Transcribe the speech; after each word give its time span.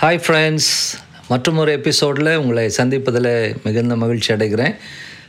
Hi 0.00 0.18
friends 0.22 0.70
மற்றும் 1.28 1.58
ஒரு 1.62 1.70
எபிசோடில் 1.78 2.30
உங்களை 2.40 2.64
சந்திப்பதில் 2.78 3.28
மிகுந்த 3.64 3.94
மகிழ்ச்சி 4.00 4.30
அடைகிறேன். 4.34 4.74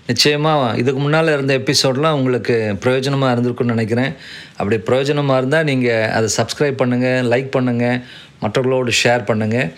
நிச்சயமாக 0.07 0.71
இதுக்கு 0.81 0.99
முன்னால் 1.03 1.29
இருந்த 1.33 1.53
எபிசோட்லாம் 1.61 2.17
உங்களுக்கு 2.19 2.55
பிரயோஜனமாக 2.83 3.33
இருந்திருக்குன்னு 3.35 3.75
நினைக்கிறேன். 3.75 4.11
அப்படி 4.59 4.77
பிரயோஜனமாக 4.87 5.39
இருந்தால் 5.41 5.69
நீங்கள் 5.71 6.09
அதை 6.17 6.29
சப்ஸ்கிரைப் 6.39 6.81
பண்ணுங்கள் 6.81 7.29
லைக் 7.33 7.53
பண்ணுங்கள் 7.57 8.01
மற்றவர்களோடு 8.43 8.97
ஷேர் 9.03 9.27
பண்ணுங்கள் 9.29 9.69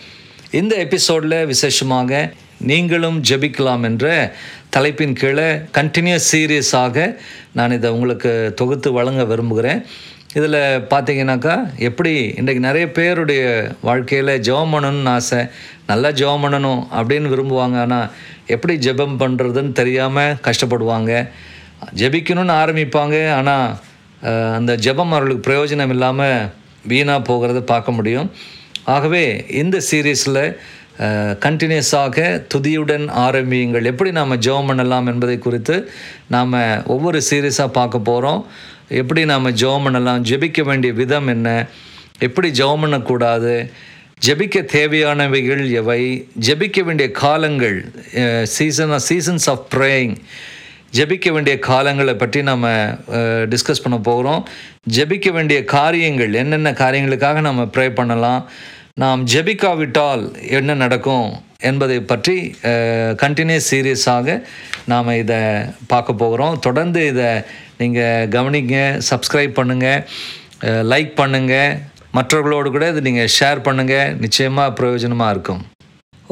இந்த 0.60 0.74
எபிசோடில் 0.86 1.38
விசேஷமாக 1.52 2.24
நீங்களும் 2.70 3.18
ஜெபிக்கலாம் 3.30 3.86
என்ற 3.90 4.06
தலைப்பின் 4.76 5.18
கீழே 5.22 5.48
கண்டினியூஸ் 5.78 6.30
சீரியஸாக 6.34 7.08
நான் 7.58 7.76
இதை 7.78 7.90
உங்களுக்கு 7.96 8.32
தொகுத்து 8.60 8.88
வழங்க 8.98 9.24
விரும்புகிறேன். 9.32 9.82
இதில் 10.36 10.56
பார்த்தீங்கன்னாக்கா 10.90 11.54
எப்படி 11.88 12.10
இன்றைக்கு 12.40 12.62
நிறைய 12.66 12.86
பேருடைய 12.96 13.42
வாழ்க்கையில் 13.88 14.32
ஜெபம் 14.46 14.72
பண்ணணும்னு 14.74 15.12
ஆசை 15.12 15.38
நல்லா 15.90 16.08
ஜெபம் 16.20 16.44
பண்ணணும் 16.44 16.82
அப்படின்னு 16.98 17.32
விரும்புவாங்க. 17.34 17.76
ஆனால் 17.84 18.10
எப்படி 18.54 18.74
ஜெபம் 18.86 19.16
பண்ணுறதுன்னு 19.22 19.72
தெரியாமல் 19.80 20.36
கஷ்டப்படுவாங்க. 20.48 21.12
ஜெபிக்கணும்னு 22.00 22.54
ஆரம்பிப்பாங்க. 22.62 23.16
ஆனால் 23.38 23.66
அந்த 24.58 24.74
ஜெபம் 24.86 25.14
அவர்களுக்கு 25.14 25.46
பிரயோஜனம் 25.48 25.94
இல்லாமல் 25.96 26.48
வீணாக 26.92 27.26
போகிறத 27.30 27.62
பார்க்க 27.74 27.98
முடியும். 27.98 28.28
ஆகவே 28.96 29.24
இந்த 29.62 29.76
சீரீஸில் 29.88 30.42
கண்டினியூஸாக 31.44 32.16
துதியுடன் 32.54 33.06
ஆரம்பியுங்கள். 33.26 33.84
எப்படி 33.92 34.10
நாம் 34.10 34.40
ஜெபம் 34.46 34.66
பண்ணலாம் 34.66 35.06
என்பதை 35.12 35.36
குறித்து 35.38 35.76
நாம் 36.34 36.56
ஒவ்வொரு 36.94 37.20
சீரியஸாக 37.30 37.76
பார்க்க 37.78 38.08
போகிறோம் 38.10 38.40
எப்படி 39.02 39.22
நாம் 39.24 39.54
ஜெபம் 39.62 39.86
பண்ணலாம் 39.86 40.24
ஜெபிக்க 40.30 40.62
வேண்டிய 40.64 40.92
விதம் 40.92 41.28
என்ன 41.28 41.48
எப்படி 42.18 42.48
ஜெபம் 42.60 42.80
பண்ணக்கூடாது 42.80 43.54
ஜெபிக்க 44.26 44.58
தேவையானவைகள் 44.72 45.64
எவை 45.80 46.00
ஜெபிக்க 46.46 46.78
வேண்டிய 46.84 47.08
காலங்கள் 47.24 47.76
சீசன் 48.56 48.94
சீசன்ஸ் 49.08 49.46
ஆஃப் 49.50 49.66
ப்ரேயிங் 49.74 50.16
ஜெபிக்க 50.96 51.28
வேண்டிய 51.32 51.54
காலங்களை 51.66 52.14
பற்றி 52.16 52.42
நம்ம 52.42 52.66
டிஸ்கஸ் 53.48 53.82
பண்ண 53.82 53.96
போகிறோம் 53.98 54.40
ஜெபிக்க 54.96 55.30
வேண்டிய 55.32 55.58
காரியங்கள் 55.64 56.34
என்னென்ன 56.34 56.70
காரியங்களுக்காக 56.72 57.40
நம்ம 57.40 57.64
ப்ரே 57.64 57.86
பண்ணலாம் 57.90 58.42
நாம் 59.02 59.20
ஜெபிக்காவிட்டால் 59.32 60.22
என்ன 60.58 60.74
நடக்கும் 60.82 61.28
என்பதை 61.68 61.98
பற்றி 62.12 62.34
கண்டினியூஸ் 63.22 63.68
சீரியஸாக 63.72 64.34
நாம் 64.92 65.10
இதை 65.22 65.38
பார்க்க 65.92 66.20
போகிறோம். 66.22 66.54
தொடர்ந்து 66.66 67.00
இதை 67.10 67.28
நீங்கள் 67.80 68.28
கவனிங்க 68.36 68.76
சப்ஸ்கிரைப் 69.10 69.54
பண்ணுங்கள் 69.58 70.00
லைக் 70.92 71.12
பண்ணுங்கள் 71.20 71.76
மற்றவர்களோடு 72.18 72.72
கூட 72.76 72.88
இதை 72.92 73.02
நீங்கள் 73.08 73.32
ஷேர் 73.36 73.60
பண்ணுங்கள் 73.68 74.14
நிச்சயமாக 74.24 74.76
பிரயோஜனமாக 74.80 75.34
இருக்கும். 75.36 75.62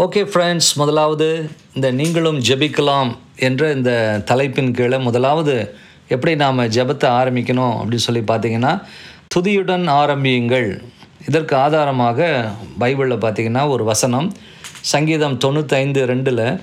ஓகே 0.04 0.22
ஃப்ரெண்ட்ஸ் 0.32 0.72
முதலாவது 0.82 1.28
இந்த 1.76 1.90
நீங்களும் 2.00 2.40
ஜெபிக்கலாம் 2.50 3.12
என்ற 3.48 3.70
இந்த 3.76 3.92
தலைப்பின் 4.32 4.74
கீழே 4.80 5.00
முதலாவது 5.08 5.56
எப்படி 6.14 6.34
நாம் 6.44 6.68
ஜெபத்தை 6.78 7.08
ஆரம்பிக்கணும் 7.20 7.76
அப்படின்னு 7.80 8.08
சொல்லி 8.08 8.24
பார்த்தீங்கன்னா 8.32 8.74
துதியுடன் 9.34 9.86
ஆரம்பியுங்கள். 10.02 10.70
இதற்கு 11.26 11.56
ஆதாரமாக 11.56 12.18
பைபிளில் 12.80 13.22
பார்த்தீங்கன்னா 13.24 13.68
ஒரு 13.68 13.84
வசனம் 13.84 14.28
சங்கீதம் 14.82 15.36
தொண்ணூத்தைந்து 15.36 16.02
ரெண்டில் 16.04 16.60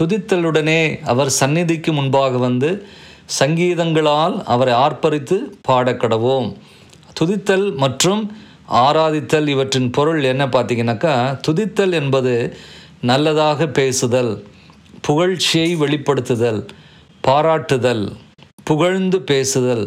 துதித்தலுடனே 0.00 0.80
அவர் 1.02 1.30
சந்நிதிக்கு 1.30 1.92
முன்பாக 1.92 2.36
வந்து 2.38 2.70
சங்கீதங்களால் 3.38 4.42
அவரை 4.44 4.72
ஆர்ப்பரித்து 4.74 5.36
பாடக்கடவோம். 5.68 6.48
துதித்தல் 7.12 7.74
மற்றும் 7.74 8.22
ஆராதித்தல் 8.66 9.48
இவற்றின் 9.48 9.90
பொருள் 9.90 10.22
என்ன 10.22 10.46
பார்த்தீங்கன்னாக்கா 10.46 11.14
துதித்தல் 11.48 11.92
என்பது 11.92 12.56
நல்லதாக 13.00 13.66
பேசுதல் 13.66 14.32
புகழ்ச்சியை 15.00 15.70
வெளிப்படுத்துதல் 15.76 16.60
பாராட்டுதல் 17.20 18.04
புகழ்ந்து 18.64 19.20
பேசுதல் 19.22 19.84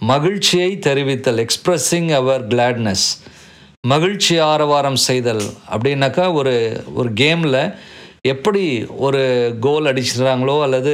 மகிழ்ச்சியை 0.00 0.78
தெரிவித்தல் 0.78 1.46
எக்ஸ்ப்ரெஸ்ஸிங் 1.46 2.10
அவர் 2.10 2.46
கிளாட்னஸ் 2.46 3.06
மகிழ்ச்சி 3.90 4.34
ஆரவாரம் 4.50 4.98
செய்தல் 5.04 5.40
அப்படின்னாக்கா 5.72 6.24
ஒரு 6.40 6.52
ஒரு 6.98 7.08
கேமில் 7.20 7.58
எப்படி 8.32 8.62
ஒரு 9.06 9.22
கோல் 9.64 9.88
அடிச்சிடுறாங்களோ 9.90 10.54
அல்லது 10.66 10.92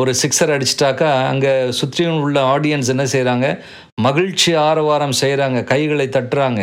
ஒரு 0.00 0.12
சிக்ஸர் 0.22 0.52
அடிச்சிட்டாக்கா 0.54 1.10
அங்கே 1.28 1.52
சுற்றியும் 1.80 2.18
உள்ள 2.24 2.40
ஆடியன்ஸ் 2.54 2.90
என்ன 2.94 3.04
செய்கிறாங்க 3.14 3.46
மகிழ்ச்சி 4.06 4.50
ஆரவாரம் 4.68 5.14
செய்கிறாங்க 5.20 5.62
கைகளை 5.72 6.08
தட்டுறாங்க. 6.16 6.62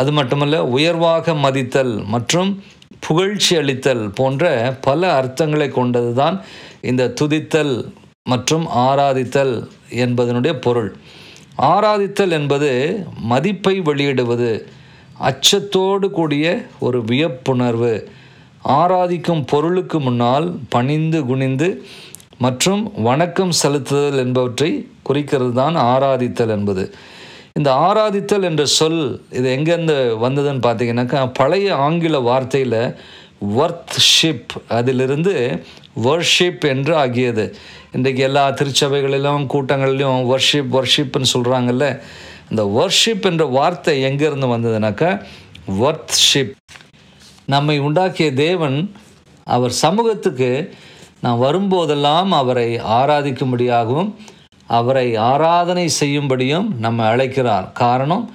அது 0.00 0.12
மட்டுமல்ல 0.12 0.60
உயர்வாக 0.76 1.34
மதித்தல் 1.46 1.94
மற்றும் 2.14 2.50
புகழ்ச்சி 3.06 3.52
அளித்தல் 3.62 4.04
போன்ற 4.20 4.52
பல 4.88 5.00
அர்த்தங்களை 5.20 5.70
கொண்டது 5.78 6.14
தான் 6.14 6.38
இந்த 6.90 7.12
துதித்தல் 7.20 7.74
மற்றும் 8.32 8.66
ஆராதித்தல் 8.88 9.56
என்பதனுடைய 10.04 10.54
பொருள். 10.66 10.90
ஆராதித்தல் 11.66 12.30
என்பது 12.30 12.70
மதிப்பை 13.30 13.80
வெளியிடுவது 13.80 14.50
அச்சத்தோடு 15.28 16.10
கூடிய 16.10 16.66
ஒரு 16.78 16.98
வியப்புணர்வு. 17.00 17.94
ஆராதிக்கும் 18.64 19.42
பொருளுக்கு 19.46 20.00
முன்னால் 20.00 20.46
பணிந்து 20.68 21.24
குனிந்து 21.24 21.84
மற்றும் 22.38 22.92
வணக்கம் 23.08 23.52
செலுத்துதல் 23.62 24.20
என்பவற்றை 24.24 24.70
குறிக்கிறது 25.02 25.52
தான் 25.52 25.76
ஆராதித்தல் 25.76 26.54
என்பது. 26.56 26.94
இந்த 27.52 27.70
ஆராதித்தல் 27.72 28.42
என்ற 28.42 28.64
சொல் 28.64 29.02
இது 29.30 29.48
எங்கேருந்து 29.56 29.96
வந்ததுன்னு 30.26 30.64
பார்த்தீங்கன்னாக்கா 30.66 31.30
பழைய 31.32 31.74
ஆங்கில 31.74 32.18
வார்த்தையில் 32.18 32.94
ஒர்த்ஷிப் 33.58 34.54
அதிலிருந்து 34.68 35.62
வர்ஷிப் 36.04 36.64
என்று 36.68 36.96
ஆகியது. 36.96 37.56
இன்றைக்கு 37.92 38.22
எல்லா 38.22 38.48
திருச்சபைகளிலும் 38.48 39.44
கூட்டங்களிலும் 39.52 40.18
ஒர்ஷிப் 40.32 40.72
ஒர்ஷிப்னு 40.72 41.28
சொல்கிறாங்கல்ல 41.34 42.00
இந்த 42.50 42.62
ஒர்ஷிப் 42.78 43.22
என்ற 43.22 43.44
வார்த்தை 43.44 44.04
எங்கேருந்து 44.04 44.48
வந்ததுனாக்கா 44.54 45.10
ஒர்த்ஷிப் 45.80 46.52
நம்மை 47.46 47.80
உண்டாக்கிய 47.80 48.34
தேவன் 48.34 48.94
அவர் 49.44 49.70
சமூகத்துக்கு 49.70 50.50
நாம் 51.20 51.42
வரும்போதெல்லாம் 51.42 52.28
அவரை 52.28 52.68
ஆராதிக்கும்படியாகவும் 52.76 54.10
அவரை 54.66 55.16
ஆராதனை 55.16 55.90
செய்யும்படியும் 56.00 56.66
நம்ம 56.78 57.06
அழைக்கிறார். 57.06 57.72
காரணம் 57.72 58.34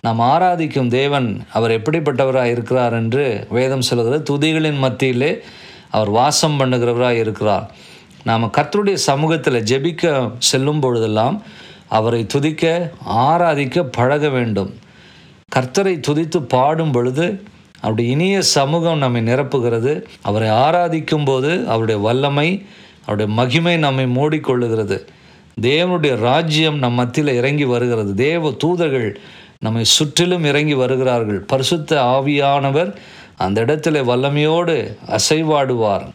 நாம் 0.00 0.20
ஆராதிக்கும் 0.20 0.88
தேவன் 0.88 1.46
அவர் 1.52 1.70
எப்படிப்பட்டவராக 1.70 2.44
இருக்கிறார் 2.44 2.92
என்று 2.92 3.46
வேதம் 3.50 3.86
சொல்கிறது. 3.88 4.18
துதிகளின் 4.30 4.78
மத்தியிலே 4.78 5.42
அவர் 5.90 6.10
வாசம் 6.10 6.60
பண்ணுகிறவராக 6.60 7.10
இருக்கிறார். 7.10 7.70
நாம் 8.24 8.52
கர்த்தருடைய 8.52 8.94
சமூகத்தில் 8.94 9.62
ஜெபிக்க 9.62 10.30
செல்லும் 10.38 10.80
பொழுதெல்லாம் 10.80 11.42
அவரை 11.88 12.26
துதிக்க 12.26 12.92
ஆராதிக்க 13.08 13.82
பழக 13.82 14.28
வேண்டும். 14.28 14.74
கர்த்தரை 15.56 16.00
துதித்து 16.06 16.36
பாடும் 16.36 16.92
பொழுது 16.92 17.42
அவருடைய 17.80 18.10
இனிய 18.10 18.42
சமூகம் 18.42 18.98
நம்மை 18.98 19.22
நிரப்புகிறது. 19.22 20.02
அவரை 20.22 20.48
ஆராதிக்கும் 20.48 21.24
போது 21.24 21.68
அவருடைய 21.68 22.00
வல்லமை 22.00 22.64
அவருடைய 23.00 23.32
மகிமை 23.32 23.76
நம்மை 23.76 24.04
மூடிக்கொள்ளுகிறது. 24.04 24.98
தேவனுடைய 25.60 26.16
ராஜ்யம் 26.16 26.78
நம் 26.78 26.92
மத்தியில் 26.92 27.34
இறங்கி 27.34 27.64
வருகிறது. 27.64 28.14
தேவ 28.14 28.50
தூதர்கள் 28.50 29.18
நம்மை 29.58 29.84
சுற்றிலும் 29.84 30.44
இறங்கி 30.44 30.74
வருகிறார்கள். 30.74 31.40
பரிசுத்த 31.40 32.02
ஆவியானவர் 32.02 32.94
அந்த 33.36 33.64
இடத்துல 33.64 34.00
வல்லமையோடு 34.10 34.96
அசைவாடுவார். 35.18 36.06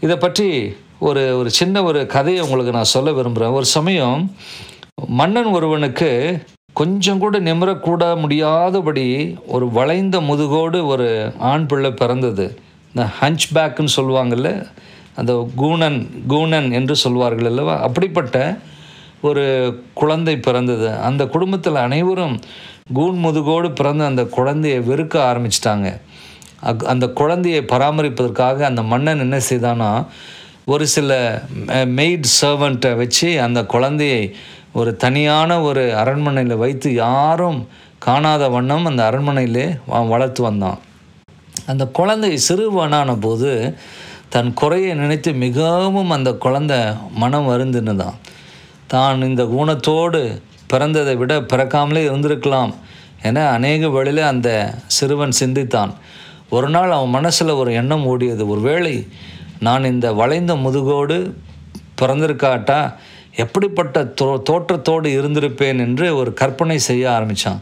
இதை 0.00 0.16
பற்றி 0.16 0.76
ஒரு 1.00 1.38
ஒரு 1.38 1.50
சின்ன 1.50 1.82
ஒரு 1.82 2.06
கதையை 2.06 2.42
உங்களுக்கு 2.42 2.72
நான் 2.72 2.92
சொல்ல 2.94 3.12
விரும்புகிறேன் 3.12 3.54
ஒரு 3.54 3.64
சமயம் 3.64 4.34
மன்னன் 5.08 5.44
ஒருவனுக்கு 5.44 6.08
கொஞ்சம் 6.72 7.18
கூட 7.18 7.40
நிமிரக்கூட 7.40 8.20
முடியாதபடி 8.20 9.36
ஒரு 9.46 9.70
வளைந்த 9.70 10.20
முதுகோடு 10.20 10.86
ஒரு 10.86 11.32
ஆண் 11.38 11.66
பிள்ளை 11.66 11.90
பிறந்தது. 11.90 12.58
இந்த 12.94 13.08
ஹஞ்ச் 13.20 13.46
பேக்குன்னு 13.54 13.96
சொல்லுவாங்கள்ல 13.96 14.50
அந்த 15.16 15.48
கூணன் 15.56 15.98
கூணன் 16.28 16.72
என்று 16.72 16.96
சொல்வார்கள் 16.96 17.46
அல்லவா? 17.46 17.80
அப்படிப்பட்ட 17.80 18.58
ஒரு 19.20 19.44
குழந்தை 19.94 20.36
பிறந்தது. 20.38 20.92
அந்த 20.92 21.26
குடும்பத்தில் 21.26 21.74
அனைவரும் 21.74 22.36
கூண் 22.94 23.18
முதுகோடு 23.18 23.72
பிறந்த 23.72 24.04
அந்த 24.04 24.24
குழந்தையை 24.24 24.80
வெறுக்க 24.80 25.16
ஆரம்பிச்சிட்டாங்க. 25.30 25.88
அக் 26.60 26.84
அந்த 26.84 27.08
குழந்தையை 27.08 27.62
பராமரிப்பதற்காக 27.62 28.58
அந்த 28.60 28.82
மன்னன் 28.82 29.18
என்ன 29.18 29.38
செய்தானா 29.50 29.90
ஒரு 30.72 30.84
சில 30.94 31.10
மெய்ட் 31.98 32.26
சர்வண்ட்டை 32.40 32.90
வச்சு 33.00 33.28
அந்த 33.46 33.60
குழந்தையை 33.74 34.22
ஒரு 34.78 34.90
தனியான 35.04 35.50
ஒரு 35.68 35.84
அரண்மனையில் 36.00 36.62
வைத்து 36.62 36.88
யாரும் 37.04 37.60
காணாத 38.06 38.44
வண்ணம் 38.54 38.88
அந்த 38.90 39.02
அரண்மனையிலே 39.10 39.64
அவன் 39.92 40.12
வளர்த்து 40.14 40.40
வந்தான். 40.48 40.78
அந்த 41.70 41.84
குழந்தை 41.98 42.30
சிறுவனான 42.48 43.14
போது 43.24 43.52
தன் 44.34 44.50
குறையை 44.60 44.92
நினைத்து 44.94 45.30
மிகவும் 45.44 46.12
அந்த 46.16 46.30
குழந்தை 46.44 46.78
மனம் 47.22 47.48
வருந்துன்னு 47.50 47.94
தான் 47.96 48.18
தான் 48.92 49.26
இந்த 49.30 49.44
ஊனத்தோடு 49.58 50.20
பிறந்ததை 50.72 51.14
விட 51.16 51.34
பிறக்காமலே 51.52 52.02
இருந்திருக்கலாம் 52.08 52.72
என 53.28 53.44
அநேக 53.56 53.88
வழியில் 53.96 54.30
அந்த 54.32 54.48
சிறுவன் 54.96 55.38
சிந்தித்தான். 55.40 55.92
ஒரு 56.56 56.68
நாள் 56.74 56.96
அவன் 56.96 57.14
மனசில் 57.16 57.58
ஒரு 57.60 57.70
எண்ணம் 57.80 58.06
ஓடியது. 58.10 58.44
ஒருவேளை 58.52 58.94
நான் 59.60 59.84
இந்த 59.84 60.12
வளைந்த 60.12 60.56
முதுகோடு 60.56 61.18
பிறந்திருக்காட்டா 62.00 62.80
எப்படிப்பட்ட 63.36 64.02
தோ 64.20 64.28
தோற்றத்தோடு 64.42 65.08
இருந்திருப்பேன் 65.18 65.80
என்று 65.86 66.16
ஒரு 66.16 66.30
கற்பனை 66.34 66.78
செய்ய 66.78 67.10
ஆரம்பித்தான் 67.10 67.60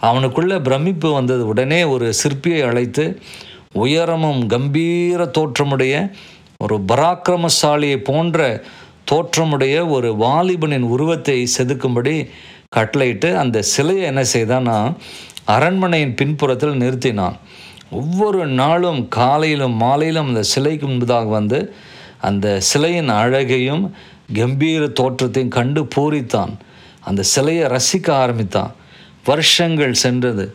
அவனுக்குள்ளே 0.00 0.56
பிரமிப்பு 0.58 1.12
வந்தது. 1.12 1.46
உடனே 1.46 1.84
ஒரு 1.84 2.06
சிற்பியை 2.22 2.60
அழைத்து 2.66 3.04
உயரமும் 3.72 4.46
கம்பீர 4.46 5.24
தோற்றமுடைய 5.38 5.94
ஒரு 6.56 6.76
பராக்கிரமசாலியை 6.88 7.96
போன்ற 7.96 8.40
தோற்றமுடைய 9.04 9.74
ஒரு 9.88 10.08
வாலிபனின் 10.14 10.86
உருவத்தை 10.94 11.38
செதுக்கும்படி 11.56 12.14
கட்டளையிட்டு 12.68 13.28
அந்த 13.36 13.62
சிலையை 13.62 14.04
என்ன 14.04 14.22
செய்தான்னா 14.32 14.78
அரண்மனையின் 15.44 16.14
பின்புறத்தில் 16.14 16.80
நிறுத்தினான். 16.80 17.36
ஒவ்வொரு 17.90 18.46
நாளும் 18.46 19.08
காலையிலும் 19.08 19.72
மாலையிலும் 19.72 20.28
அந்த 20.28 20.42
சிலைக்கு 20.42 20.86
முன்பதாக 20.86 21.28
வந்து 21.28 21.74
அந்த 22.20 22.60
சிலையின் 22.60 23.08
அழகையும் 23.08 23.94
கம்பீர 24.34 24.86
தோற்றத்தையும் 24.88 25.50
கண்டு 25.50 25.88
பூரித்தான். 25.96 26.54
அந்த 27.00 27.22
சிலையை 27.22 27.66
ரசிக்க 27.66 28.10
ஆரம்பித்தான். 28.10 28.74
வருஷங்கள் 29.24 29.94
சென்றது. 29.94 30.54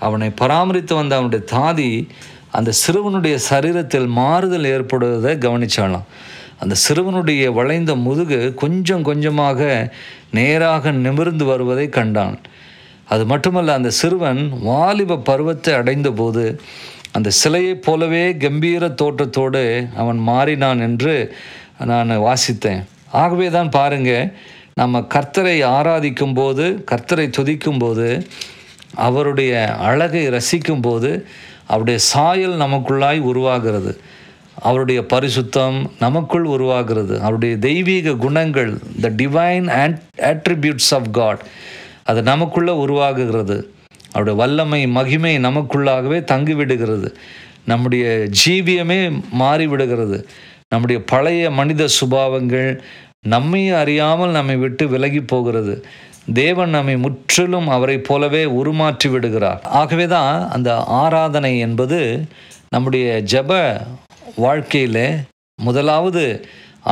அவனை 0.00 0.30
பராமரித்து 0.30 0.94
வந்த 0.94 1.16
அவனுடைய 1.16 1.44
தாதி 1.50 2.08
அந்த 2.50 2.72
சிறுவனுடைய 2.86 3.38
சரீரத்தில் 3.50 4.06
மாறுதல் 4.06 4.64
ஏற்படுவதை 4.64 5.34
கவனிச்சாலாம் 5.36 6.02
அந்த 6.58 6.74
சிறுவனுடைய 6.88 7.52
வளைந்த 7.52 7.94
முதுகு 7.94 8.54
கொஞ்சம் 8.54 9.02
கொஞ்சமாக 9.02 9.92
நேராக 10.30 10.90
நிமிர்ந்து 10.90 11.44
வருவதை 11.44 11.88
கண்டான். 11.88 12.38
அது 13.08 13.24
மட்டுமல்ல 13.26 13.74
அந்த 13.78 13.90
சிறுவன் 13.90 14.40
வாலிப 14.62 15.18
பருவத்தை 15.28 15.72
அடைந்தபோது 15.74 16.44
அந்த 17.12 17.28
சிலையைப் 17.40 17.84
போலவே 17.86 18.24
கம்பீர 18.36 18.88
தோற்றத்தோடு 19.02 19.62
அவன் 19.96 20.18
மாறினான் 20.28 20.80
என்று 20.80 21.14
நான் 21.90 22.10
வாசித்தேன். 22.28 22.82
ஆகவே 23.22 23.46
தான் 23.50 23.70
பாருங்கள் 23.70 24.32
நம்ம 24.80 25.00
கர்த்தரை 25.14 25.56
ஆராதிக்கும் 25.76 26.34
போது 26.34 26.64
கர்த்தரை 26.90 27.26
துதிக்கும் 27.38 27.78
போது 27.78 28.08
அவருடைய 29.06 29.52
அழகை 29.88 30.22
ரசிக்கும் 30.28 30.82
போது 30.82 31.10
அவருடைய 31.66 31.98
சாயல் 32.12 32.56
நமக்குள்ளாய் 32.60 33.20
உருவாகிறது. 33.30 33.92
அவருடைய 34.68 35.00
பரிசுத்தம் 35.12 35.78
நமக்குள் 35.98 36.46
உருவாகிறது. 36.54 37.14
அவருடைய 37.20 37.54
தெய்வீக 37.56 38.14
குணங்கள் 38.26 38.72
the 39.00 39.08
divine 39.22 39.68
and 39.82 39.98
attributes 40.32 40.92
of 40.98 41.10
god 41.12 41.42
அது 42.06 42.22
நமக்குள்ளே 42.22 42.72
உருவாகுகிறது. 42.84 43.56
அவருடைய 44.08 44.38
வல்லமை 44.38 44.86
மகிமை 44.86 45.38
நமக்குள்ளாகவே 45.38 46.18
தங்கிவிடுகிறது. 46.32 47.08
நம்முடைய 47.64 48.04
ஜீவியமே 48.40 49.00
மாறிவிடுகிறது. 49.38 50.18
நம்முடைய 50.68 50.98
பழைய 51.06 51.50
மனித 51.50 51.86
சுபாவங்கள் 52.00 52.70
நம்மை 53.22 53.62
அறியாமல் 53.70 54.30
நம்மை 54.30 54.56
விட்டு 54.56 54.88
விலகி 54.88 55.20
போகிறது. 55.20 55.74
தேவன் 56.34 56.70
நம்மை 56.70 56.96
முற்றிலும் 56.96 57.68
அவரை 57.68 57.98
போலவே 57.98 58.44
உருமாற்றி 58.44 59.08
விடுகிறார். 59.10 59.62
ஆகவே 59.80 60.06
தான் 60.06 60.50
அந்த 60.50 60.70
ஆராதனை 61.02 61.52
என்பது 61.58 62.00
நம்முடைய 62.68 63.22
ஜப 63.32 63.80
வாழ்க்கையில் 64.36 65.04
முதலாவது 65.62 66.24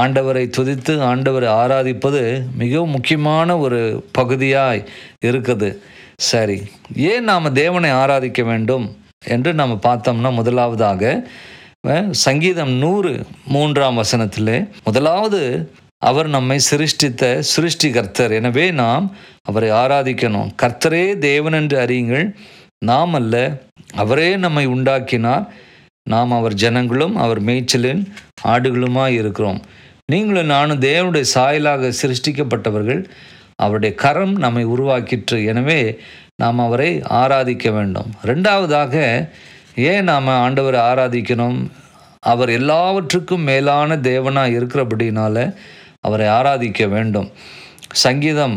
ஆண்டவரை 0.02 0.44
துதித்து 0.56 0.92
ஆண்டவரை 1.10 1.48
ஆராதிப்பது 1.62 2.22
மிகவும் 2.62 2.94
முக்கியமான 2.96 3.58
ஒரு 3.64 3.80
பகுதியாய் 4.18 4.82
இருக்குது. 5.28 5.70
சரி 6.30 6.58
ஏன் 7.12 7.28
நாம் 7.30 7.56
தேவனை 7.62 7.90
ஆராதிக்க 8.02 8.42
வேண்டும் 8.50 8.86
என்று 9.34 9.50
நாம் 9.60 9.74
பார்த்தோம்னா 9.86 10.30
முதலாவதாக 10.40 11.02
சங்கீதம் 12.26 12.74
நூறு 12.82 13.12
மூன்றாம் 13.54 13.98
வசனத்தில் 14.02 14.56
முதலாவது 14.84 15.40
அவர் 16.10 16.28
நம்மை 16.36 16.56
சிருஷ்டித்த 16.68 17.22
சிருஷ்டி 17.52 17.88
கர்த்தர் 17.90 18.32
எனவே 18.38 18.64
நாம் 18.82 19.04
அவரை 19.48 19.70
ஆராதிக்கணும். 19.82 20.48
கர்த்தரே 20.62 21.04
தேவன் 21.28 21.56
என்று 21.60 21.76
அறியுங்கள். 21.84 22.26
நாம் 22.90 23.14
அல்ல 23.18 23.34
அவரே 24.02 24.30
நம்மை 24.44 24.64
உண்டாக்கினார். 24.74 25.44
நாம் 26.12 26.32
அவர் 26.38 26.54
ஜனங்களும் 26.64 27.14
அவர் 27.24 27.40
மேய்ச்சலின் 27.48 28.02
ஆடுகளுமாக 28.52 29.18
இருக்கிறோம். 29.20 29.60
நீங்களும் 30.12 30.46
நானும் 30.46 30.80
தேவனுடைய 30.80 31.24
சாயலாக 31.34 31.92
சிருஷ்டிக்கப்பட்டவர்கள். 32.00 33.04
அவருடைய 33.56 33.94
கரம் 34.02 34.34
நம்மை 34.36 34.64
உருவாக்கிற்று. 34.66 35.36
எனவே 35.50 35.78
நாம் 36.42 36.58
அவரை 36.58 36.90
ஆராதிக்க 37.20 37.70
வேண்டும். 37.72 38.10
ரெண்டாவதாக 38.22 38.94
ஏன் 39.74 40.04
நாம் 40.04 40.28
ஆண்டவரை 40.28 40.80
ஆராதிக்கணும்? 40.90 41.58
அவர் 42.20 42.48
எல்லாவற்றுக்கும் 42.48 43.46
மேலான 43.50 43.96
தேவனாக 44.08 44.54
இருக்கிறபடினால 44.58 45.56
அவரை 46.00 46.26
ஆராதிக்க 46.26 46.88
வேண்டும். 46.88 47.30
சங்கீதம் 48.04 48.56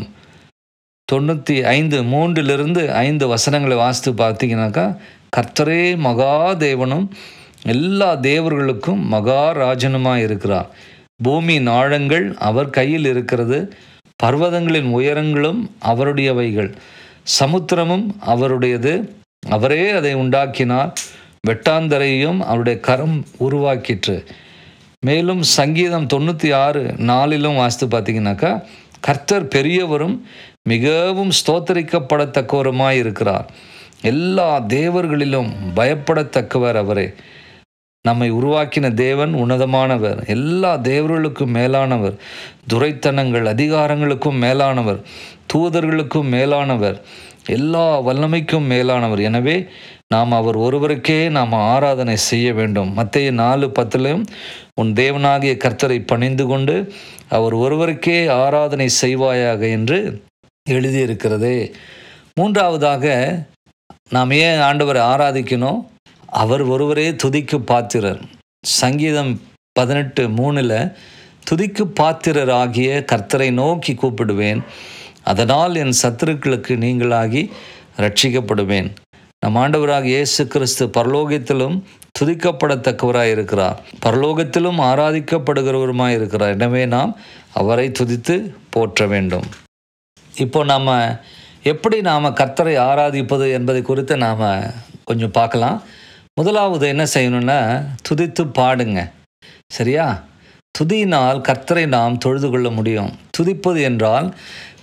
தொண்ணூற்றி 1.12 1.56
ஐந்து 1.76 1.98
மூன்றிலிருந்து 2.14 2.84
ஐந்து 3.06 3.28
வசனங்களை 3.28 3.78
வாசித்து 3.78 4.12
பார்த்தீங்கன்னாக்கா 4.24 4.86
கர்த்தரே 5.36 5.82
மகா 6.08 6.34
தேவனும் 6.66 7.08
எல்லா 7.64 8.10
தேவர்களுக்கும் 8.30 9.02
மகாராஜனுமாக 9.16 10.26
இருக்கிறார். 10.28 10.70
பூமியின் 11.24 11.68
ஆழங்கள் 11.68 12.36
அவர் 12.38 12.70
கையில் 12.70 13.06
இருக்கிறது 13.06 13.74
பர்வதங்களின் 14.24 14.90
உயரங்களும் 14.98 15.72
அவருடையவைகள். 15.86 16.72
சமுத்திரமும் 17.40 18.06
அவருடையது. 18.20 18.94
அவரே 19.50 19.90
அதை 19.90 20.14
உண்டாக்கினார். 20.14 20.94
வெட்டாந்தரையும் 21.48 22.40
அவருடைய 22.40 22.80
கரம் 22.80 23.26
உருவாக்கிற்று. 23.40 24.26
மேலும் 25.06 25.42
சங்கீதம் 25.44 26.08
தொண்ணூற்றி 26.14 26.54
ஆறு 26.54 26.94
நாலிலும் 26.98 27.56
வாசித்து 27.56 28.00
பார்த்தீங்கன்னாக்கா 28.00 28.64
கர்த்தர் 29.00 29.48
பெரியவரும் 29.48 30.26
மிகவும் 30.64 31.32
ஸ்தோத்தரிக்கப்படத்தக்கவருமாய் 31.40 33.02
இருக்கிறார் 33.04 33.52
எல்லா 34.02 34.62
தேவர்களிலும் 34.62 35.50
பயப்படத்தக்கவர் 35.76 36.78
அவரே. 36.84 37.14
நம்மை 38.02 38.32
உருவாக்கின 38.32 38.94
தேவன் 38.94 39.34
உன்னதமானவர். 39.36 40.28
எல்லா 40.28 40.78
தேவர்களுக்கும் 40.78 41.54
மேலானவர். 41.58 42.14
துரைத்தனங்கள் 42.74 43.48
அதிகாரங்களுக்கும் 43.54 44.38
மேலானவர். 44.40 45.00
தூதர்களுக்கும் 45.54 46.30
மேலானவர். 46.30 47.02
எல்லா 47.46 48.02
வல்லமைக்கும் 48.02 48.68
மேலானவர். 48.68 49.20
எனவே 49.20 49.66
நாம் 50.08 50.32
அவர் 50.32 50.58
ஒருவருக்கே 50.58 51.30
நாம் 51.30 51.52
ஆராதனை 51.52 52.16
செய்ய 52.16 52.54
வேண்டும். 52.54 52.94
மத்திய 52.94 53.32
நாலு 53.32 53.72
பத்திலும் 53.80 54.26
உன் 54.76 54.94
தேவனாகிய 54.94 55.54
கர்த்தரை 55.58 56.04
பணிந்து 56.06 56.46
கொண்டு 56.46 56.94
அவர் 57.30 57.54
ஒருவருக்கே 57.54 58.28
ஆராதனை 58.28 58.90
செய்வாயாக 59.02 59.62
என்று 59.72 60.24
எழுதியிருக்கிறதே. 60.70 61.72
மூன்றாவதாக 62.36 63.06
நாம் 64.10 64.32
ஏன் 64.32 64.60
ஆண்டவரை 64.60 65.04
ஆராதிக்கணும்? 65.14 65.80
அவர் 66.42 66.64
ஒருவரே 66.74 67.08
துதிக்கு 67.24 67.58
பாத்திரர். 67.72 68.22
சங்கீதம் 68.80 69.32
பதினெட்டு 69.80 70.24
மூணில் 70.38 70.80
துதிக்கு 71.50 71.84
பாத்திரர் 72.00 72.52
ஆகிய 72.62 73.04
கர்த்தரை 73.12 73.50
நோக்கி 73.60 73.94
கூப்பிடுவேன். 73.94 74.62
அதனால் 75.32 75.76
என் 75.84 76.00
சத்துருக்களுக்கு 76.02 76.74
நீங்களாகி 76.84 77.42
ரட்சிக்கப்படுவேன் 78.04 78.90
நம் 79.44 79.58
ஆண்டவராக 79.62 80.06
இயேசு 80.14 80.42
கிறிஸ்து 80.54 80.86
பரலோகத்திலும் 80.98 81.76
துதிக்கப்படத்தக்கவராய் 82.20 83.32
இருக்கிறார். 83.36 83.78
பரலோகத்திலும் 84.06 84.80
ஆராதிக்கப்படுகிறவருமாய் 84.90 86.16
இருக்கிறார் 86.20 86.56
எனவே 86.58 86.84
நாம் 86.96 87.12
அவரை 87.62 87.88
துதித்து 88.00 88.36
போற்ற 88.70 89.08
வேண்டும். 89.14 89.48
இப்போ 90.44 90.64
நாம் 90.72 90.90
எப்படி 91.74 92.00
நாம் 92.10 92.36
கர்த்தரை 92.42 92.76
ஆராதிப்பது 92.90 93.46
என்பதை 93.60 93.82
குறித்து 93.82 94.18
நாம் 94.18 94.44
கொஞ்சம் 95.04 95.36
பார்க்கலாம். 95.40 95.80
முதலாவது 96.38 96.88
என்ன 96.88 97.04
செய்யணும்னா 97.04 97.86
துதித்து 98.02 98.46
பாடுங்க. 98.46 99.12
சரியா? 99.68 100.24
துதியினால் 100.80 101.42
கர்த்தரை 101.42 101.86
நாம் 101.86 102.18
தொழுது 102.18 102.50
கொள்ள 102.50 102.70
முடியும். 102.70 103.18
துதிப்பது 103.38 103.82
என்றால் 103.82 104.36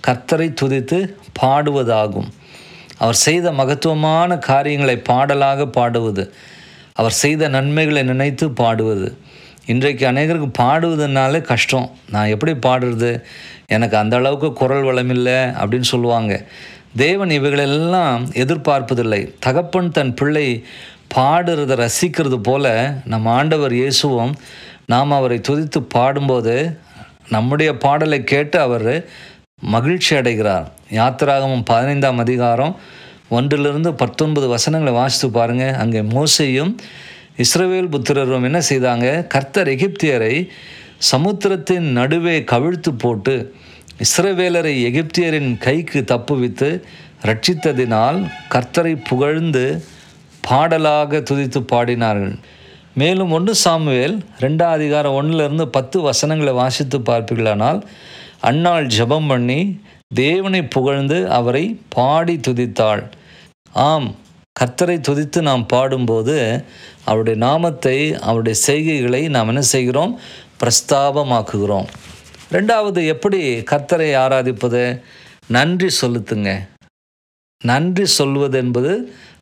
கர்த்தரை 0.07 0.53
துதித்து 0.61 1.13
பாடுவதாகும். 1.41 2.27
அவர் 2.97 3.13
செய்த 3.13 3.51
மகத்துவமான 3.51 4.37
காரியங்களை 4.37 4.97
பாடலாக 4.97 5.67
பாடுவது. 5.67 6.33
அவர் 6.93 7.11
செய்த 7.11 7.47
நன்மைகளை 7.47 8.03
நினைத்து 8.03 8.51
பாடுவது. 8.51 9.17
இன்றைக்கு 9.65 10.07
அநேகருக்கு 10.07 10.51
பாடுவதுனாலே 10.59 11.41
கஷ்டம். 11.41 11.91
நான் 12.09 12.27
எப்படி 12.27 12.51
பாடுறது? 12.51 13.21
எனக்கு 13.65 13.97
அந்த 13.97 14.15
அளவுக்கு 14.15 14.53
குரல் 14.53 14.83
வளமில்லை 14.83 15.53
அப்படின்னு 15.53 15.81
சொல்லுவாங்க. 15.81 16.43
தேவன் 16.95 17.29
இவைகளெல்லாம் 17.29 18.29
எதிர்பார்ப்பதில்லை. 18.29 19.33
தகப்பன் 19.39 19.91
தன் 19.91 20.13
பிள்ளை 20.13 20.65
பாடுறத 21.13 21.73
ரசிக்கிறது 21.81 22.37
போல 22.47 22.65
நம் 23.11 23.27
ஆண்டவர் 23.37 23.73
இயேசுவும் 23.73 24.33
நாம் 24.93 25.11
அவரை 25.11 25.37
துதித்து 25.47 25.79
பாடும்போது 25.95 26.55
நம்முடைய 27.35 27.69
பாடலை 27.77 28.19
கேட்டு 28.23 28.57
அவர் 28.59 28.91
மகிழ்ச்சி 29.73 30.11
அடைகிறார். 30.15 30.65
யாத்திராகமும் 30.99 31.65
பதினைந்தாம் 31.69 32.19
அதிகாரம் 32.23 32.73
ஒன்றிலிருந்து 33.37 33.91
பத்தொன்பது 33.93 34.47
வசனங்களை 34.47 34.93
வாசித்து 34.93 35.29
பாருங்கள் 35.29 35.77
அங்கே 35.83 36.01
மோசையும் 36.15 36.71
இஸ்ரவேல் 37.43 37.91
புத்திரரும் 37.93 38.45
என்ன 38.49 38.59
செய்தாங்க? 38.69 39.07
கர்த்தர் 39.33 39.71
எகிப்தியரை 39.75 40.35
சமுத்திரத்தின் 41.11 41.87
நடுவே 41.99 42.35
கவிழ்த்து 42.51 42.91
போட்டு 43.03 43.35
இஸ்ரவேலரை 44.05 44.75
எகிப்தியரின் 44.89 45.51
கைக்கு 45.65 45.99
தப்புவித்து 46.11 46.69
ரட்சித்ததினால் 47.29 48.19
கர்த்தரை 48.53 48.93
புகழ்ந்து 49.09 49.65
பாடலாக 50.47 51.19
துதித்து 51.29 51.59
பாடினார்கள். 51.71 52.35
மேலும் 52.93 53.31
ஒன்று 53.31 53.53
சாமுவேல் 53.55 54.17
ரெண்டாம் 54.39 54.75
அதிகாரம் 54.77 55.13
ஒன்றிலிருந்து 55.13 55.65
பத்து 55.67 55.97
வசனங்களை 56.01 56.53
வாசித்து 56.53 56.99
பார்ப்பீர்களானால் 56.99 57.79
அன்னாள் 58.49 58.87
ஜெபம் 58.97 59.27
பண்ணி 59.27 59.59
தேவனை 60.13 60.61
புகழ்ந்து 60.75 61.17
அவரை 61.29 61.63
பாடி 61.89 62.35
துதித்தாள். 62.47 63.03
ஆம் 63.73 64.09
கர்த்தரை 64.59 64.97
துதித்து 65.07 65.39
நாம் 65.41 65.65
பாடும்போது 65.65 66.35
அவருடைய 67.05 67.37
நாமத்தை 67.39 67.97
அவருடைய 68.29 68.59
செய்கைகளை 68.67 69.21
நாம் 69.29 69.47
என்ன 69.47 69.61
செய்கிறோம்? 69.61 70.13
பிரஸ்தாபமாக்குகிறோம். 70.59 71.87
ரெண்டாவது 72.51 73.01
எப்படி 73.05 73.41
கர்த்தரை 73.71 74.09
ஆராதிப்பது? 74.23 74.83
நன்றி 75.47 75.89
சொல்லுத்துங்க 76.01 76.51
நன்றி 77.71 78.05
சொல்வது 78.17 78.57
என்பது 78.63 78.93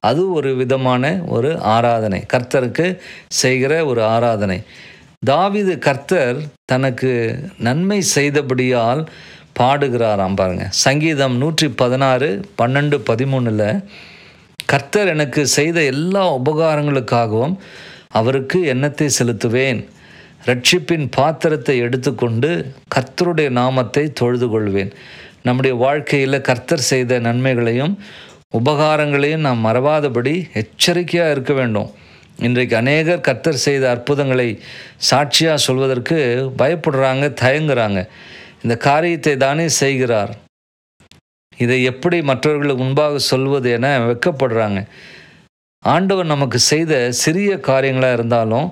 அது 0.10 0.22
ஒரு 0.34 0.50
விதமான 0.62 1.12
ஒரு 1.36 1.52
ஆராதனை. 1.76 2.20
கர்த்தருக்கு 2.34 2.88
செய்கிற 3.42 3.74
ஒரு 3.92 4.02
ஆராதனை. 4.16 4.60
தாவிது 5.26 5.74
கர்த்தர் 5.88 6.40
தனக்கு 6.72 7.12
நன்மை 7.60 8.00
செய்தபடியால் 8.16 9.02
பாடுகிறாராம் 9.60 10.36
பாருங்க. 10.36 10.66
சங்கீதம் 10.86 11.36
நூற்றி 11.38 11.68
பதினாறு 11.82 12.30
பன்னெண்டு 12.62 12.98
பதிமூணில் 13.10 13.68
கர்த்தர் 14.66 15.12
எனக்கு 15.16 15.42
செய்த 15.58 15.78
எல்லா 15.94 16.24
உபகாரங்களுக்காகவும் 16.38 17.56
அவருக்கு 18.20 18.58
எண்ணத்தை 18.74 19.08
செலுத்துவேன். 19.20 19.82
ரட்சிப்பின் 20.48 21.06
பாத்திரத்தை 21.18 21.76
எடுத்துக்கொண்டு 21.86 22.50
கர்த்தருடைய 22.96 23.50
நாமத்தை 23.60 24.04
தொழுது 24.20 24.48
கொள்வேன் 24.50 24.92
நம்முடைய 25.44 25.74
வாழ்க்கையில் 25.76 26.46
கர்த்தர் 26.50 26.90
செய்த 26.92 27.20
நன்மைகளையும் 27.20 27.94
உபகாரங்களையும் 28.60 29.46
நாம் 29.48 29.66
மறவாதபடி 29.66 30.34
எச்சரிக்கையாக 30.54 31.32
இருக்க 31.32 31.54
வேண்டும். 31.54 31.90
இன்றைக்கு 32.40 32.76
அநேகர் 32.76 33.26
கர்த்தர் 33.28 33.64
செய்த 33.68 33.90
அற்புதங்களை 33.90 34.48
சாட்சியாக 35.10 35.64
சொல்வதற்கு 35.68 36.18
பயப்படுறாங்க 36.58 37.26
தயங்குறாங்க. 37.42 38.00
இந்த 38.64 38.78
காரியத்தை 38.78 39.34
தானே 39.38 39.68
செய்கிறார். 39.82 40.34
இதை 41.58 41.84
எப்படி 41.84 42.22
மற்றவர்களுக்கு 42.22 42.84
முன்பாக 42.84 43.18
சொல்வது 43.32 43.72
என 43.72 43.88
வெக்கப்படுறாங்க. 44.10 44.80
ஆண்டவர் 45.84 46.26
நமக்கு 46.26 46.60
செய்த 46.72 46.94
சிறிய 47.12 47.56
காரியங்களாக 47.70 48.18
இருந்தாலும் 48.20 48.68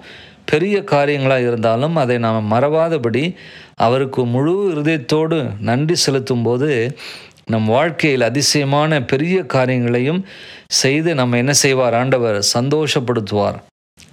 பெரிய 0.45 0.83
காரியங்களாக 0.83 1.47
இருந்தாலும் 1.47 1.95
அதை 1.95 2.17
நாம் 2.17 2.51
மறவாதபடி 2.51 3.35
அவருக்கு 3.75 4.25
முழு 4.25 4.71
இருதயத்தோடு 4.75 5.49
நன்றி 5.59 5.95
செலுத்தும் 5.95 6.43
போது 6.43 6.97
நம் 7.45 7.65
வாழ்க்கையில் 7.65 8.21
அதிசயமான 8.21 9.01
பெரிய 9.03 9.43
காரியங்களையும் 9.43 10.25
செய்து 10.67 11.15
நம்ம 11.15 11.37
என்ன 11.37 11.53
செய்வார்? 11.53 11.93
ஆண்டவர் 11.93 12.43
சந்தோஷப்படுத்துவார். 12.53 13.55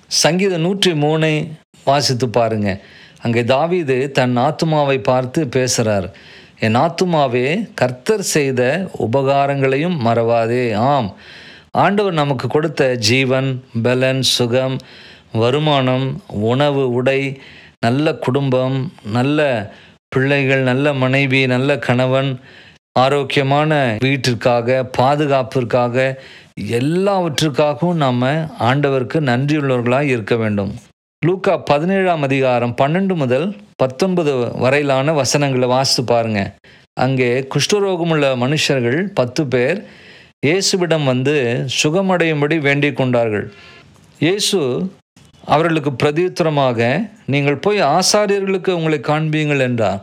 சங்கீத 0.07 0.57
நூற்றி 0.59 0.95
மூணை 0.95 1.53
வாசித்து 1.85 2.29
பாருங்க. 2.29 2.81
அங்கே 3.23 3.45
தாவீது 3.45 4.11
தன் 4.11 4.37
ஆத்துமாவை 4.37 5.03
பார்த்து 5.03 5.49
பேசுகிறார் 5.49 6.17
என் 6.59 6.75
ஆத்துமாவே 6.75 7.65
கர்த்தர் 7.75 8.23
செய்த 8.23 8.91
உபகாரங்களையும் 8.99 9.97
மறவாதே. 10.05 10.75
ஆம். 10.75 11.17
ஆண்டவர் 11.71 12.13
நமக்கு 12.13 12.49
கொடுத்த 12.49 12.95
ஜீவன் 12.95 13.65
பலன் 13.83 14.23
சுகம் 14.23 14.79
வருமானம் 15.33 16.07
உணவு 16.53 16.93
உடை 16.93 17.21
நல்ல 17.87 18.15
குடும்பம் 18.15 18.93
நல்ல 19.17 19.47
பிள்ளைகள் 20.09 20.63
நல்ல 20.63 20.93
மனைவி 20.93 21.47
நல்ல 21.47 21.79
கணவன் 21.79 22.31
ஆரோக்கியமான 22.93 23.97
வீட்டிற்காக 24.05 24.79
பாதுகாப்பிற்காக 24.99 25.97
எல்லாவற்றுக்காகவும் 26.79 28.01
நாம் 28.05 28.25
ஆண்டவருக்கு 28.69 29.19
நன்றியுள்ளவர்களாக 29.31 30.13
இருக்க 30.15 30.37
வேண்டும். 30.37 30.73
லூக்கா 31.23 31.55
பதினேழாம் 31.71 32.23
அதிகாரம் 32.23 32.75
பன்னெண்டு 32.81 33.15
முதல் 33.15 33.47
பத்தொன்பது 33.83 34.33
வரையிலான 34.65 35.13
வசனங்களை 35.13 35.69
வாசித்து 35.69 36.05
பாருங்க. 36.05 36.41
அங்கே 37.05 37.31
குஷ்டரோகமுள்ள 37.55 38.27
மனுஷர்கள் 38.45 39.01
பத்து 39.21 39.47
பேர் 39.47 39.81
இயேசுவிடம் 40.47 41.05
வந்து 41.05 41.37
சுகமடையும்படி 41.83 42.59
வேண்டிக் 42.61 42.97
கொண்டார்கள். 42.97 43.47
இயேசு 44.21 44.59
அவர்களுக்கு 45.55 45.91
பிரதியுத்தரமாக 46.03 46.81
நீங்கள் 47.33 47.63
போய் 47.65 47.81
ஆசாரியர்களுக்கு 47.97 48.71
உங்களை 48.79 48.99
காண்பீங்கள் 49.11 49.65
என்றார். 49.69 50.01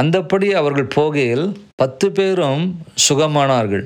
அந்தப்படி 0.00 0.48
அவர்கள் 0.60 0.94
போகையில் 0.96 1.46
பத்து 1.82 2.06
பேரும் 2.18 2.62
சுகமானார்கள். 3.08 3.84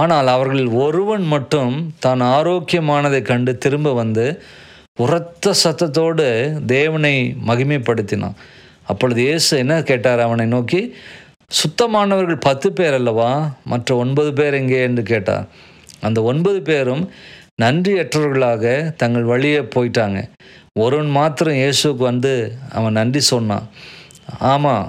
ஆனால் 0.00 0.28
அவர்களில் 0.34 0.72
ஒருவன் 0.84 1.24
மட்டும் 1.34 1.74
தான் 2.04 2.22
ஆரோக்கியமானதை 2.36 3.20
கண்டு 3.22 3.52
திரும்ப 3.64 3.92
வந்து 3.92 4.26
உரத்த 5.04 5.52
சத்தத்தோடு 5.64 6.26
தேவனை 6.66 7.14
மகிமைப்படுத்தினான். 7.48 8.36
அப்பொழுது 8.90 9.20
இயேசு 9.28 9.52
என்ன 9.62 9.74
கேட்டார் 9.90 10.20
அவனை 10.26 10.46
நோக்கி 10.56 10.80
சுத்தமானவர்கள் 11.60 12.44
பத்து 12.48 12.68
பேர் 12.72 12.96
அல்லவா? 12.98 13.30
மற்ற 13.72 13.96
ஒன்பது 13.96 14.30
பேர் 14.32 14.54
எங்கே? 14.54 14.80
என்று 14.88 15.02
கேட்டார். 15.12 15.46
அந்த 16.06 16.18
ஒன்பது 16.22 16.58
பேரும் 16.68 17.02
நன்றியற்றவர்களாக 17.62 18.64
தங்கள் 19.02 19.30
வழியே 19.32 19.60
போயிட்டாங்க. 19.74 20.18
ஒருவன் 20.84 21.10
மாத்திரம் 21.18 21.58
இயேசுக்கு 21.60 22.02
வந்து 22.10 22.32
அவன் 22.78 22.98
நன்றி 23.00 23.22
சொன்னான். 23.32 23.66
ஆமாம் 24.52 24.86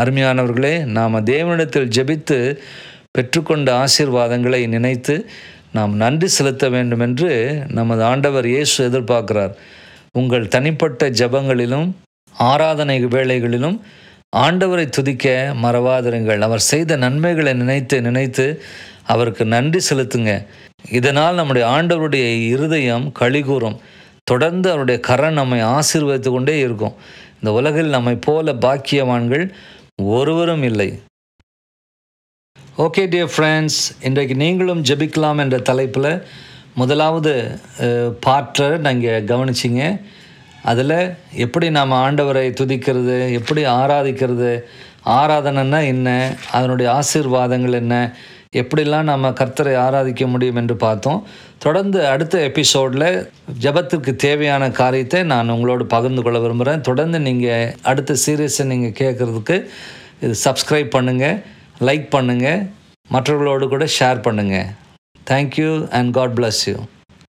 அருமையானவர்களே 0.00 0.74
நாம் 0.96 1.24
தேவனிடத்தில் 1.32 1.92
ஜெபித்து 1.96 2.38
பெற்றுக்கொண்ட 3.16 3.68
ஆசீர்வாதங்களை 3.84 4.60
நினைத்து 4.74 5.14
நாம் 5.76 5.94
நன்றி 6.02 6.28
செலுத்த 6.36 6.64
வேண்டும் 6.74 7.02
என்று 7.06 7.30
நமது 7.78 8.02
ஆண்டவர் 8.10 8.46
இயேசு 8.52 8.76
எதிர்பார்க்கிறார். 8.88 9.54
உங்கள் 10.20 10.52
தனிப்பட்ட 10.54 11.08
ஜபங்களிலும் 11.20 11.88
ஆராதனை 12.34 12.96
வேளைகளிலும் 13.14 13.78
ஆண்டவரை 14.44 14.86
துதிக்க 14.96 15.26
மறவாதிருங்கள். 15.64 16.40
அவர் 16.46 16.62
செய்த 16.70 16.96
நன்மைகளை 17.04 17.52
நினைத்து 17.62 17.96
நினைத்து 18.08 18.46
அவருக்கு 19.12 19.44
நன்றி 19.56 19.80
செலுத்துங்க. 19.88 20.32
இதனால் 20.84 21.38
நம்முடைய 21.38 21.64
ஆண்டவருடைய 21.74 22.26
இருதயம் 22.52 23.06
கழிகூறும் 23.20 23.78
தொடர்ந்து 24.30 24.68
அவருடைய 24.70 24.98
கரண் 25.08 25.38
நம்மை 25.40 25.58
ஆசீர்வதித்து 25.76 26.30
கொண்டே 26.30 26.54
இருக்கும். 26.58 26.94
இந்த 27.38 27.50
உலகில் 27.58 27.94
நம்மை 27.96 28.14
போல 28.26 28.52
பாக்கியவான்கள் 28.64 29.44
ஒருவரும் 30.16 30.64
இல்லை. 30.70 30.88
ஓகே 32.84 33.02
டியர் 33.12 33.32
ஃப்ரெண்ட்ஸ் 33.34 33.80
இன்றைக்கு 34.08 34.34
நீங்களும் 34.34 34.82
ஜெபிக்கலாம் 34.88 35.40
என்ற 35.44 35.58
தலைப்பில் 35.70 36.10
முதலாவது 36.80 37.32
பாற்றை 38.26 38.68
நீங்கள் 38.86 39.26
கவனிச்சிங்க. 39.30 39.82
அதில் 40.70 40.98
எப்படி 41.44 41.66
நாம் 41.78 42.00
ஆண்டவரை 42.04 42.46
துதிக்கிறது 42.60 43.16
எப்படி 43.38 43.62
ஆராதிக்கிறது 43.80 44.50
ஆராதனைன்னா 45.18 45.80
என்ன 45.92 46.08
அதனுடைய 46.56 46.88
ஆசீர்வாதங்கள் 46.98 47.78
என்ன 47.82 47.94
எப்படிலாம் 48.62 49.08
நம்ம 49.10 49.30
கர்த்தரை 49.40 49.74
ஆராதிக்க 49.86 50.26
முடியும் 50.32 50.58
என்று 50.62 50.76
பார்த்தோம். 50.84 51.20
தொடர்ந்து 51.64 51.98
அடுத்த 52.12 52.38
எபிசோடில் 52.48 53.08
ஜபத்திற்கு 53.64 54.12
தேவையான 54.24 54.70
காரியத்தை 54.80 55.20
நான் 55.32 55.52
உங்களோடு 55.54 55.86
பகிர்ந்து 55.94 56.22
கொள்ள 56.22 56.40
விரும்புகிறேன் 56.44 56.86
தொடர்ந்து 56.88 57.20
நீங்கள் 57.28 57.72
அடுத்த 57.92 58.16
சீரியஸை 58.24 58.66
நீங்கள் 58.72 58.98
கேட்குறதுக்கு 59.02 59.58
இது 60.24 60.34
சப்ஸ்கிரைப் 60.46 60.90
பண்ணுங்கள் 60.96 61.38
லைக் 61.88 62.08
பண்ணுங்கள் 62.16 62.60
மற்றவர்களோடு 63.10 63.66
கூட 63.74 63.86
ஷேர் 63.98 64.26
பண்ணுங்கள் 64.26 64.68
thank you 65.30 65.70
and 65.98 66.12
god 66.18 66.36
bless 66.38 66.62
you 66.68 66.76